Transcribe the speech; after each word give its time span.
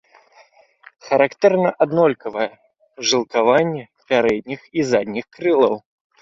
Характэрна 1.09 1.69
аднолькавае 1.85 2.47
жылкаванне 3.11 3.83
пярэдніх 4.15 4.61
і 4.79 4.89
задніх 4.95 5.25
крылаў. 5.37 5.79